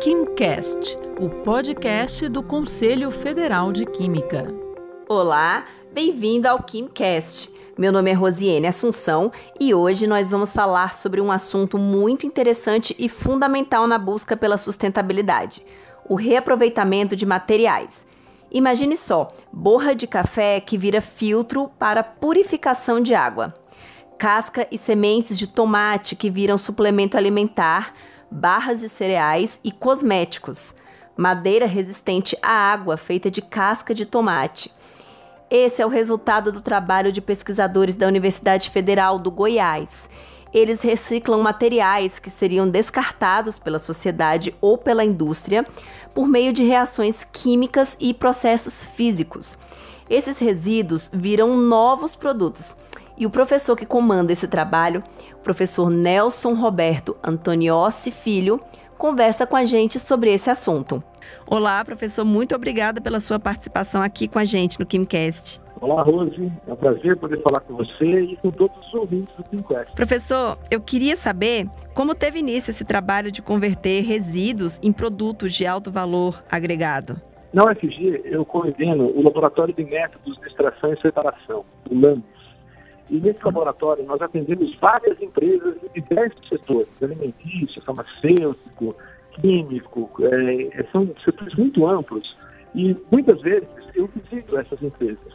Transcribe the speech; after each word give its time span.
KimCast, 0.00 0.98
o 1.20 1.28
podcast 1.42 2.28
do 2.28 2.42
Conselho 2.42 3.10
Federal 3.10 3.72
de 3.72 3.86
Química. 3.86 4.52
Olá, 5.08 5.66
bem-vindo 5.92 6.48
ao 6.48 6.62
KimCast. 6.62 7.50
Meu 7.78 7.92
nome 7.92 8.10
é 8.10 8.14
Rosiane 8.14 8.66
Assunção 8.66 9.32
e 9.58 9.74
hoje 9.74 10.06
nós 10.06 10.30
vamos 10.30 10.52
falar 10.52 10.94
sobre 10.94 11.20
um 11.20 11.30
assunto 11.30 11.78
muito 11.78 12.26
interessante 12.26 12.94
e 12.98 13.08
fundamental 13.08 13.86
na 13.86 13.98
busca 13.98 14.36
pela 14.36 14.56
sustentabilidade: 14.56 15.62
o 16.08 16.14
reaproveitamento 16.14 17.14
de 17.14 17.26
materiais. 17.26 18.04
Imagine 18.50 18.96
só, 18.96 19.28
borra 19.52 19.94
de 19.94 20.06
café 20.06 20.60
que 20.60 20.76
vira 20.76 21.00
filtro 21.00 21.70
para 21.78 22.02
purificação 22.02 23.00
de 23.00 23.14
água, 23.14 23.54
casca 24.20 24.68
e 24.70 24.76
sementes 24.76 25.38
de 25.38 25.46
tomate 25.46 26.14
que 26.14 26.28
viram 26.28 26.58
suplemento 26.58 27.16
alimentar 27.16 27.94
barras 28.30 28.80
de 28.80 28.88
cereais 28.90 29.58
e 29.64 29.72
cosméticos, 29.72 30.74
madeira 31.16 31.64
resistente 31.64 32.36
à 32.42 32.52
água 32.52 32.98
feita 32.98 33.30
de 33.30 33.40
casca 33.40 33.94
de 33.94 34.04
tomate. 34.04 34.70
Esse 35.50 35.80
é 35.80 35.86
o 35.86 35.88
resultado 35.88 36.52
do 36.52 36.60
trabalho 36.60 37.10
de 37.10 37.22
pesquisadores 37.22 37.94
da 37.94 38.06
Universidade 38.06 38.68
Federal 38.68 39.18
do 39.18 39.30
Goiás. 39.30 40.06
Eles 40.52 40.82
reciclam 40.82 41.40
materiais 41.40 42.18
que 42.18 42.28
seriam 42.28 42.68
descartados 42.68 43.58
pela 43.58 43.78
sociedade 43.78 44.54
ou 44.60 44.76
pela 44.76 45.02
indústria 45.02 45.64
por 46.14 46.28
meio 46.28 46.52
de 46.52 46.62
reações 46.62 47.24
químicas 47.32 47.96
e 47.98 48.12
processos 48.12 48.84
físicos. 48.84 49.56
Esses 50.10 50.38
resíduos 50.38 51.08
viram 51.10 51.56
novos 51.56 52.14
produtos. 52.14 52.76
E 53.20 53.26
o 53.26 53.30
professor 53.30 53.76
que 53.76 53.84
comanda 53.84 54.32
esse 54.32 54.48
trabalho 54.48 55.02
professor 55.42 55.90
Nelson 55.90 56.54
Roberto 56.54 57.14
Antoniossi 57.22 58.10
Filho, 58.10 58.58
conversa 58.96 59.46
com 59.46 59.56
a 59.56 59.64
gente 59.66 59.98
sobre 59.98 60.32
esse 60.32 60.48
assunto. 60.48 61.04
Olá, 61.46 61.84
professor, 61.84 62.24
muito 62.24 62.54
obrigada 62.54 62.98
pela 62.98 63.20
sua 63.20 63.38
participação 63.38 64.02
aqui 64.02 64.26
com 64.26 64.38
a 64.38 64.44
gente 64.46 64.80
no 64.80 64.86
KimCast. 64.86 65.60
Olá, 65.82 66.02
Rose. 66.02 66.50
É 66.66 66.72
um 66.72 66.76
prazer 66.76 67.14
poder 67.18 67.42
falar 67.42 67.60
com 67.60 67.74
você 67.74 68.22
e 68.22 68.36
com 68.38 68.50
todos 68.50 68.76
os 68.86 68.94
ouvintes 68.94 69.34
do 69.36 69.44
KimCast. 69.44 69.94
Professor, 69.94 70.58
eu 70.70 70.80
queria 70.80 71.14
saber 71.14 71.66
como 71.94 72.14
teve 72.14 72.38
início 72.38 72.70
esse 72.70 72.86
trabalho 72.86 73.30
de 73.30 73.42
converter 73.42 74.02
resíduos 74.02 74.78
em 74.82 74.92
produtos 74.92 75.52
de 75.52 75.66
alto 75.66 75.90
valor 75.90 76.42
agregado. 76.50 77.20
Na 77.52 77.64
UFG, 77.64 78.22
eu 78.24 78.46
coordeno 78.46 79.10
o 79.14 79.22
Laboratório 79.22 79.74
de 79.74 79.84
Métodos 79.84 80.38
de 80.38 80.46
Extração 80.46 80.94
e 80.94 81.00
Separação, 81.02 81.66
o 81.90 81.94
LAMPS 81.94 82.39
e 83.10 83.18
nesse 83.18 83.44
laboratório 83.44 84.04
nós 84.04 84.22
atendemos 84.22 84.74
várias 84.78 85.20
empresas 85.20 85.74
de 85.80 86.00
diversos 86.00 86.48
setores, 86.48 86.88
alimentício, 87.02 87.82
farmacêutico, 87.82 88.94
químico, 89.32 90.08
é, 90.22 90.86
são 90.92 91.12
setores 91.24 91.54
muito 91.56 91.86
amplos. 91.86 92.36
E 92.72 92.96
muitas 93.10 93.40
vezes 93.42 93.68
eu 93.96 94.08
visito 94.08 94.56
essas 94.56 94.80
empresas. 94.80 95.32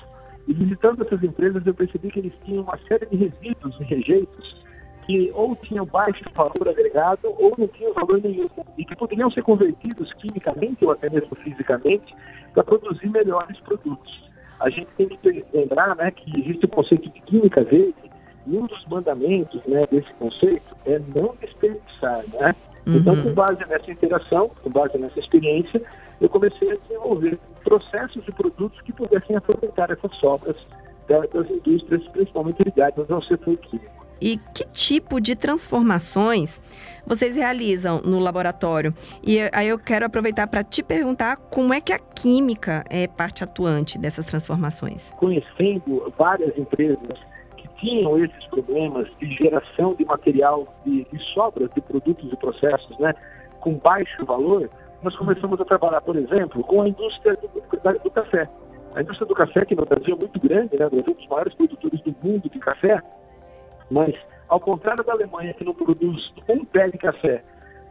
E 0.48 0.54
visitando 0.54 1.04
essas 1.04 1.22
empresas 1.22 1.66
eu 1.68 1.74
percebi 1.74 2.10
que 2.10 2.20
eles 2.20 2.34
tinham 2.46 2.64
uma 2.64 2.78
série 2.88 3.06
de 3.08 3.18
resíduos 3.18 3.78
e 3.82 3.84
rejeitos 3.84 4.64
que 5.06 5.32
ou 5.36 5.56
tinham 5.58 5.86
baixo 5.86 6.24
valor 6.34 6.70
agregado 6.70 7.28
ou 7.38 7.54
não 7.58 7.68
tinham 7.68 7.94
valor 7.94 8.22
nenhum 8.24 8.48
e 8.78 8.86
que 8.86 8.96
poderiam 8.96 9.30
ser 9.32 9.44
convertidos 9.44 10.12
quimicamente 10.14 10.84
ou 10.84 10.92
até 10.92 11.10
mesmo 11.10 11.36
fisicamente 11.36 12.16
para 12.54 12.64
produzir 12.64 13.10
melhores 13.10 13.60
produtos 13.60 14.26
a 14.60 14.70
gente 14.70 14.88
tem 14.98 15.08
que 15.08 15.46
lembrar 15.54 15.96
né, 15.96 16.12
que 16.12 16.40
existe 16.40 16.66
o 16.66 16.70
conceito 16.70 17.10
de 17.10 17.22
química 17.22 17.64
verde 17.64 17.94
e 18.48 18.58
um 18.58 18.66
dos 18.66 18.86
mandamentos 18.88 19.62
né, 19.66 19.86
desse 19.92 20.12
conceito 20.14 20.76
é 20.86 21.00
não 21.14 21.36
desperdiçar. 21.42 22.24
Né? 22.34 22.56
Uhum. 22.86 22.98
Então, 22.98 23.24
com 23.24 23.34
base 23.34 23.66
nessa 23.68 23.92
interação, 23.92 24.52
com 24.64 24.70
base 24.70 24.98
nessa 24.98 25.20
experiência, 25.20 25.82
eu 26.22 26.30
comecei 26.30 26.72
a 26.72 26.76
desenvolver 26.76 27.40
processos 27.64 28.24
e 28.28 28.32
produtos 28.32 28.80
que 28.82 28.94
pudessem 28.94 29.36
aproveitar 29.36 29.90
essas 29.90 30.16
sobras 30.18 30.56
das 31.08 31.50
indústrias, 31.50 32.08
principalmente 32.10 32.64
ligadas 32.64 33.10
ao 33.10 33.22
setor 33.24 33.58
químico. 33.58 34.05
E 34.22 34.38
que 34.54 34.66
tipo 34.72 35.20
de 35.20 35.36
transformações 35.36 36.62
vocês 37.06 37.36
realizam 37.36 38.02
no 38.04 38.20
laboratório? 38.20 38.94
E 39.24 39.40
aí 39.54 39.68
eu 39.68 39.78
quero 39.78 40.06
aproveitar 40.06 40.48
para 40.48 40.64
te 40.64 40.82
perguntar 40.82 41.38
como 41.38 41.74
é 41.74 41.80
que 41.80 41.94
a 41.94 42.00
química 42.00 42.84
é 42.90 43.08
parte 43.08 43.44
atuante 43.44 44.00
dessas 44.00 44.26
transformações. 44.26 45.12
Conhecendo 45.18 46.12
várias 46.18 46.58
empresas 46.58 47.20
que 47.58 47.68
tinham 47.80 48.24
esses 48.24 48.46
problemas 48.48 49.08
de 49.20 49.36
geração 49.36 49.94
de 49.96 50.06
material 50.06 50.68
de, 50.86 51.06
de 51.12 51.20
sobras 51.34 51.70
de 51.74 51.82
produtos 51.82 52.32
e 52.32 52.36
processos, 52.38 52.98
né, 53.00 53.14
com 53.60 53.74
baixo 53.76 54.26
valor, 54.26 54.70
nós 55.04 55.16
começamos 55.18 55.60
a 55.62 55.66
trabalhar, 55.66 56.02
por 56.02 56.16
exemplo, 56.16 56.64
com 56.64 56.82
a 56.82 56.90
indústria 56.90 57.36
do, 57.36 57.48
do 58.00 58.12
café. 58.12 58.50
A 58.96 59.02
indústria 59.02 59.28
do 59.28 59.36
café, 59.36 59.66
que 59.66 59.76
no 59.76 59.86
Brasil 59.86 60.16
é 60.16 60.20
muito 60.20 60.40
grande, 60.40 60.78
né, 60.78 60.86
é 60.86 60.96
um 60.96 61.02
dos 61.02 61.28
maiores 61.28 61.54
produtores 61.54 62.02
do 62.02 62.16
mundo 62.24 62.50
de 62.50 62.60
café, 62.60 63.02
mas, 63.90 64.16
ao 64.48 64.60
contrário 64.60 65.04
da 65.04 65.14
Alemanha, 65.14 65.54
que 65.54 65.64
não 65.64 65.74
produz 65.74 66.34
um 66.50 66.66
pé 66.66 66.90
de 66.90 66.98
café, 66.98 67.44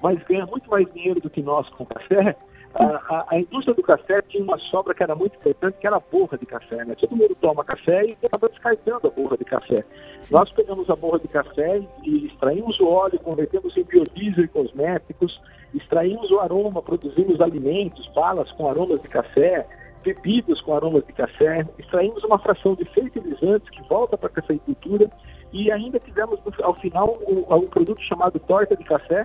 mas 0.03 0.23
ganha 0.25 0.47
muito 0.47 0.69
mais 0.71 0.91
dinheiro 0.93 1.21
do 1.21 1.31
que 1.31 1.43
nós 1.43 1.69
com 1.71 1.87
café, 1.87 2.37
a, 2.75 2.85
a, 2.85 3.27
a, 3.31 3.39
indústria 3.39 3.73
do 3.75 3.83
café 3.83 4.21
tinha 4.23 4.43
uma 4.43 4.59
sobra 4.59 4.95
que 4.95 5.03
era 5.03 5.15
muito 5.15 5.37
importante, 5.37 5.79
que 5.79 5.87
era 5.87 5.97
a 5.97 6.01
borra 6.01 6.37
de 6.37 6.45
café. 6.45 6.85
Né? 6.85 6.97
Todo 6.97 7.17
mundo 7.17 7.37
toma 7.41 7.65
café 7.65 8.05
e 8.05 8.17
acaba 8.27 8.49
descartando 8.49 9.07
a 9.07 9.11
borra 9.11 9.37
de 9.37 9.45
café. 9.45 9.85
Sim. 10.19 10.35
Nós 10.35 10.51
pegamos 10.53 10.91
a 10.91 10.97
borra 10.97 11.21
de 11.21 11.29
café 11.29 11.81
e 12.03 12.27
extraímos 12.27 12.79
o 12.81 12.89
óleo, 12.89 13.19
convertemos 13.21 13.77
em 13.77 13.85
biodiesel 13.85 14.45
e 14.45 14.49
cosméticos, 14.49 15.41
extraímos 15.73 16.31
o 16.33 16.41
aroma, 16.41 16.83
produzimos 16.83 17.41
alimentos, 17.41 18.11
balas 18.13 18.51
com 18.53 18.69
aromas 18.69 19.01
de 19.03 19.09
café, 19.09 19.67
bebidas 20.03 20.61
com 20.63 20.75
aromas 20.75 21.07
de 21.07 21.13
café, 21.13 21.65
extraímos 21.79 22.25
uma 22.25 22.39
fração 22.41 22.75
de 22.75 22.85
fertilizantes 22.87 23.71
que 23.71 23.83
volta 23.89 24.19
para 24.19 24.29
a 24.29 24.33
cafeicultura 24.33 25.09
e 25.55 25.71
ainda 25.71 26.01
tivemos 26.01 26.41
ao 26.63 26.75
final 26.75 27.17
um, 27.29 27.55
um 27.55 27.67
produto 27.69 28.03
chamado 28.03 28.41
torta 28.41 28.77
de 28.77 28.83
café, 28.83 29.25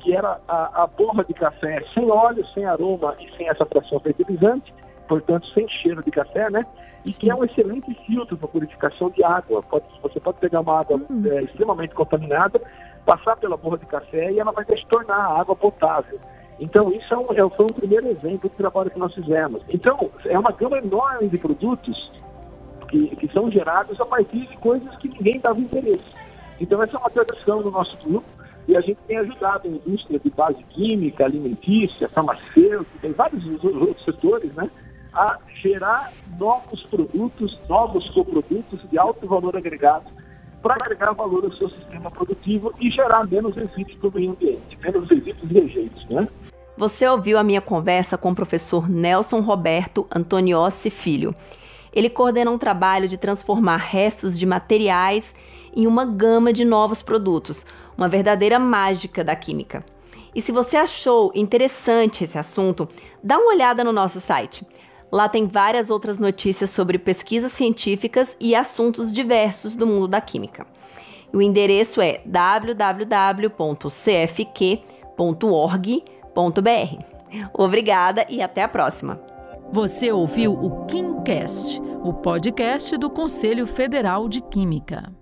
que 0.00 0.14
era 0.14 0.38
a, 0.46 0.82
a, 0.82 0.86
borra 0.86 1.24
de 1.24 1.32
café 1.32 1.82
sem 1.94 2.08
óleo, 2.10 2.46
sem 2.52 2.66
aroma 2.66 3.16
e 3.18 3.36
sem 3.36 3.48
essa 3.48 3.64
fração 3.64 3.98
fertilizante, 3.98 4.72
portanto 5.08 5.46
sem 5.54 5.66
cheiro 5.68 6.02
de 6.04 6.10
café, 6.10 6.50
né? 6.50 6.66
E 7.06 7.14
que 7.14 7.30
é 7.30 7.34
um 7.34 7.42
excelente 7.42 7.94
filtro 8.06 8.36
para 8.36 8.46
purificação 8.46 9.08
de 9.08 9.24
água. 9.24 9.62
Pode, 9.62 9.86
você 10.02 10.20
pode 10.20 10.38
pegar 10.38 10.60
uma 10.60 10.80
água 10.80 11.00
uhum. 11.08 11.22
é, 11.26 11.44
extremamente 11.44 11.94
contaminada, 11.94 12.60
passar 13.06 13.36
pela 13.36 13.56
borra 13.56 13.78
de 13.78 13.86
café 13.86 14.30
e 14.30 14.38
ela 14.38 14.52
vai 14.52 14.66
se 14.66 14.86
tornar 14.86 15.16
a 15.16 15.40
água 15.40 15.56
potável. 15.56 16.20
Então, 16.60 16.92
isso 16.92 17.14
é 17.14 17.16
um, 17.16 17.32
é, 17.32 17.56
foi 17.56 17.64
um 17.64 17.74
primeiro 17.74 18.06
exemplo 18.08 18.50
do 18.50 18.56
trabalho 18.56 18.90
que 18.90 18.98
nós 18.98 19.14
fizemos. 19.14 19.62
Então, 19.70 20.10
é 20.26 20.38
uma 20.38 20.52
gama 20.52 20.76
enorme 20.76 21.26
de 21.30 21.38
produtos 21.38 22.19
que, 22.90 23.16
que 23.16 23.32
são 23.32 23.50
gerados 23.50 24.00
a 24.00 24.04
partir 24.04 24.46
de 24.46 24.56
coisas 24.58 24.94
que 24.96 25.08
ninguém 25.08 25.40
dava 25.40 25.60
interesse. 25.60 26.04
Então, 26.60 26.82
essa 26.82 26.96
é 26.96 26.98
uma 26.98 27.10
tradição 27.10 27.62
do 27.62 27.70
nosso 27.70 27.96
grupo 28.04 28.26
e 28.68 28.76
a 28.76 28.80
gente 28.80 28.98
tem 29.06 29.16
ajudado 29.16 29.66
a 29.66 29.70
indústria 29.70 30.18
de 30.18 30.30
base 30.30 30.62
química, 30.70 31.24
alimentícia, 31.24 32.08
farmacêutica 32.10 33.06
e 33.06 33.12
vários 33.12 33.64
outros 33.64 34.04
setores, 34.04 34.52
né, 34.54 34.70
a 35.12 35.38
gerar 35.62 36.12
novos 36.38 36.82
produtos, 36.84 37.58
novos 37.68 38.08
coprodutos 38.10 38.80
de 38.90 38.98
alto 38.98 39.26
valor 39.26 39.56
agregado 39.56 40.06
para 40.62 40.74
agregar 40.74 41.12
valor 41.12 41.44
ao 41.44 41.52
seu 41.54 41.70
sistema 41.70 42.10
produtivo 42.10 42.72
e 42.80 42.90
gerar 42.90 43.26
menos 43.26 43.56
resíduos 43.56 43.96
para 43.96 44.08
o 44.08 44.12
meio 44.12 44.30
ambiente, 44.32 44.78
menos 44.82 45.08
resíduos 45.08 45.50
e 45.50 45.54
rejeitos, 45.54 46.08
né? 46.10 46.28
Você 46.76 47.06
ouviu 47.08 47.38
a 47.38 47.42
minha 47.42 47.60
conversa 47.60 48.16
com 48.16 48.30
o 48.30 48.34
professor 48.34 48.88
Nelson 48.88 49.40
Roberto 49.40 50.06
Antoniossi 50.14 50.90
Filho. 50.90 51.34
Ele 51.92 52.08
coordena 52.10 52.50
um 52.50 52.58
trabalho 52.58 53.08
de 53.08 53.16
transformar 53.16 53.78
restos 53.78 54.38
de 54.38 54.46
materiais 54.46 55.34
em 55.74 55.86
uma 55.86 56.04
gama 56.04 56.52
de 56.52 56.64
novos 56.64 57.02
produtos, 57.02 57.64
uma 57.96 58.08
verdadeira 58.08 58.58
mágica 58.58 59.22
da 59.22 59.36
química. 59.36 59.84
E 60.34 60.40
se 60.40 60.52
você 60.52 60.76
achou 60.76 61.32
interessante 61.34 62.24
esse 62.24 62.38
assunto, 62.38 62.88
dá 63.22 63.38
uma 63.38 63.52
olhada 63.52 63.82
no 63.82 63.92
nosso 63.92 64.20
site. 64.20 64.64
Lá 65.10 65.28
tem 65.28 65.46
várias 65.46 65.90
outras 65.90 66.18
notícias 66.18 66.70
sobre 66.70 66.98
pesquisas 66.98 67.52
científicas 67.52 68.36
e 68.38 68.54
assuntos 68.54 69.12
diversos 69.12 69.74
do 69.74 69.86
mundo 69.86 70.06
da 70.06 70.20
química. 70.20 70.66
O 71.32 71.42
endereço 71.42 72.00
é 72.00 72.22
www.cfq.org.br. 72.24 73.50
Obrigada 77.52 78.26
e 78.28 78.42
até 78.42 78.62
a 78.62 78.68
próxima! 78.68 79.29
Você 79.72 80.10
ouviu 80.10 80.52
o 80.52 80.84
KimCast, 80.86 81.80
o 82.02 82.12
podcast 82.12 82.96
do 82.96 83.08
Conselho 83.08 83.68
Federal 83.68 84.28
de 84.28 84.40
Química. 84.40 85.19